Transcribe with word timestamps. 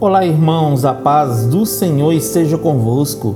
Olá, 0.00 0.24
irmãos, 0.24 0.84
a 0.84 0.94
paz 0.94 1.46
do 1.46 1.66
Senhor 1.66 2.12
esteja 2.12 2.56
convosco. 2.56 3.34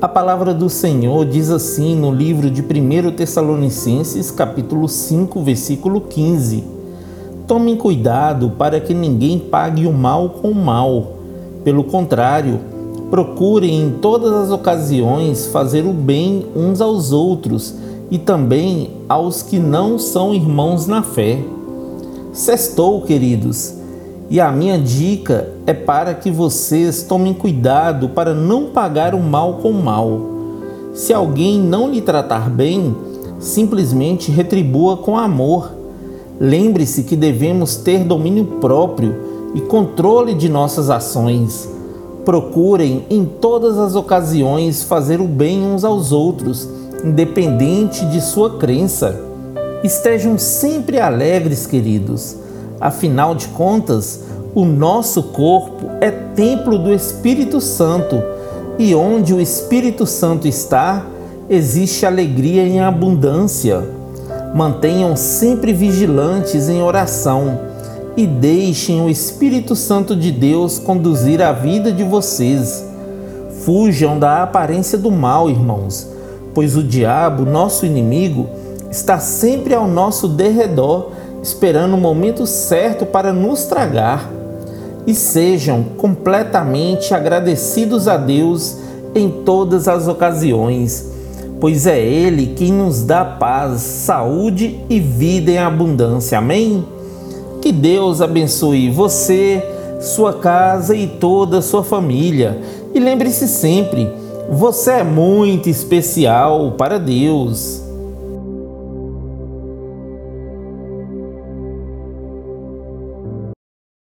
A 0.00 0.08
palavra 0.08 0.54
do 0.54 0.70
Senhor 0.70 1.26
diz 1.26 1.50
assim 1.50 1.94
no 1.94 2.10
livro 2.10 2.50
de 2.50 2.62
1 2.62 3.10
Tessalonicenses, 3.10 4.30
capítulo 4.30 4.88
5, 4.88 5.42
versículo 5.42 6.00
15: 6.00 6.64
Tomem 7.46 7.76
cuidado 7.76 8.52
para 8.56 8.80
que 8.80 8.94
ninguém 8.94 9.38
pague 9.38 9.86
o 9.86 9.92
mal 9.92 10.30
com 10.30 10.48
o 10.48 10.54
mal. 10.54 11.08
Pelo 11.62 11.84
contrário, 11.84 12.58
procurem 13.10 13.78
em 13.78 13.90
todas 13.90 14.32
as 14.32 14.50
ocasiões 14.50 15.48
fazer 15.48 15.84
o 15.84 15.92
bem 15.92 16.46
uns 16.56 16.80
aos 16.80 17.12
outros 17.12 17.74
e 18.10 18.16
também 18.16 18.92
aos 19.06 19.42
que 19.42 19.58
não 19.58 19.98
são 19.98 20.34
irmãos 20.34 20.86
na 20.86 21.02
fé. 21.02 21.38
Sextou, 22.32 23.02
queridos 23.02 23.77
e 24.30 24.40
a 24.40 24.52
minha 24.52 24.78
dica 24.78 25.48
é 25.66 25.72
para 25.72 26.12
que 26.12 26.30
vocês 26.30 27.02
tomem 27.02 27.32
cuidado 27.32 28.10
para 28.10 28.34
não 28.34 28.66
pagar 28.66 29.14
o 29.14 29.20
mal 29.20 29.54
com 29.54 29.70
o 29.70 29.82
mal. 29.82 30.20
Se 30.92 31.14
alguém 31.14 31.58
não 31.58 31.90
lhe 31.90 32.02
tratar 32.02 32.50
bem, 32.50 32.94
simplesmente 33.38 34.30
retribua 34.30 34.98
com 34.98 35.16
amor. 35.16 35.72
Lembre-se 36.38 37.04
que 37.04 37.16
devemos 37.16 37.76
ter 37.76 38.04
domínio 38.04 38.44
próprio 38.60 39.16
e 39.54 39.62
controle 39.62 40.34
de 40.34 40.48
nossas 40.48 40.90
ações. 40.90 41.66
Procurem 42.22 43.06
em 43.08 43.24
todas 43.24 43.78
as 43.78 43.94
ocasiões 43.94 44.82
fazer 44.82 45.22
o 45.22 45.26
bem 45.26 45.64
uns 45.64 45.84
aos 45.84 46.12
outros, 46.12 46.68
independente 47.02 48.04
de 48.06 48.20
sua 48.20 48.58
crença. 48.58 49.18
Estejam 49.82 50.36
sempre 50.36 51.00
alegres, 51.00 51.66
queridos 51.66 52.47
Afinal 52.80 53.34
de 53.34 53.48
contas, 53.48 54.20
o 54.54 54.64
nosso 54.64 55.22
corpo 55.24 55.86
é 56.00 56.10
templo 56.10 56.78
do 56.78 56.92
Espírito 56.92 57.60
Santo 57.60 58.22
e 58.78 58.94
onde 58.94 59.34
o 59.34 59.40
Espírito 59.40 60.06
Santo 60.06 60.46
está, 60.46 61.04
existe 61.50 62.06
alegria 62.06 62.62
em 62.62 62.80
abundância. 62.80 63.82
Mantenham 64.54 65.16
sempre 65.16 65.72
vigilantes 65.72 66.68
em 66.68 66.80
oração 66.82 67.58
e 68.16 68.26
deixem 68.26 69.00
o 69.02 69.10
Espírito 69.10 69.74
Santo 69.74 70.14
de 70.14 70.30
Deus 70.30 70.78
conduzir 70.78 71.42
a 71.42 71.52
vida 71.52 71.90
de 71.90 72.04
vocês. 72.04 72.84
Fujam 73.64 74.18
da 74.18 74.42
aparência 74.44 74.96
do 74.96 75.10
mal, 75.10 75.50
irmãos, 75.50 76.08
pois 76.54 76.76
o 76.76 76.82
diabo, 76.82 77.44
nosso 77.44 77.84
inimigo, 77.84 78.48
está 78.90 79.18
sempre 79.18 79.74
ao 79.74 79.86
nosso 79.86 80.28
derredor 80.28 81.10
esperando 81.42 81.94
o 81.94 82.00
momento 82.00 82.46
certo 82.46 83.06
para 83.06 83.32
nos 83.32 83.64
tragar. 83.64 84.30
E 85.06 85.14
sejam 85.14 85.82
completamente 85.96 87.14
agradecidos 87.14 88.06
a 88.08 88.16
Deus 88.16 88.76
em 89.14 89.30
todas 89.30 89.88
as 89.88 90.06
ocasiões, 90.06 91.10
pois 91.58 91.86
é 91.86 91.98
Ele 91.98 92.48
quem 92.54 92.72
nos 92.72 93.02
dá 93.02 93.24
paz, 93.24 93.80
saúde 93.80 94.78
e 94.88 95.00
vida 95.00 95.50
em 95.50 95.58
abundância. 95.58 96.38
Amém? 96.38 96.84
Que 97.62 97.72
Deus 97.72 98.20
abençoe 98.20 98.90
você, 98.90 99.64
sua 100.00 100.34
casa 100.34 100.94
e 100.94 101.06
toda 101.06 101.58
a 101.58 101.62
sua 101.62 101.82
família. 101.82 102.58
E 102.94 103.00
lembre-se 103.00 103.48
sempre, 103.48 104.08
você 104.50 104.90
é 104.92 105.04
muito 105.04 105.68
especial 105.68 106.72
para 106.72 106.98
Deus. 106.98 107.87